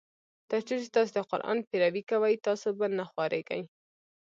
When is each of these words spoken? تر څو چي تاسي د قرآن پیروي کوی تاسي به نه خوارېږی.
تر 0.49 0.59
څو 0.67 0.73
چي 0.81 0.87
تاسي 0.95 1.11
د 1.15 1.19
قرآن 1.31 1.57
پیروي 1.69 2.03
کوی 2.11 2.33
تاسي 2.45 2.69
به 2.77 2.87
نه 2.97 3.05
خوارېږی. 3.09 3.61